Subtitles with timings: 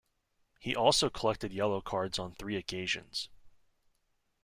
[0.59, 3.29] He also collected yellow cards on three occasions.